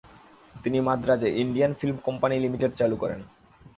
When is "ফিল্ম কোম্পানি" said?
1.79-2.35